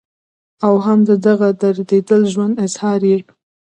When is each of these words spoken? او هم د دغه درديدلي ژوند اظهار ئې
او 0.65 0.73
هم 0.85 0.99
د 1.09 1.11
دغه 1.25 1.47
درديدلي 1.61 2.27
ژوند 2.33 2.55
اظهار 2.65 2.99
ئې 3.09 3.17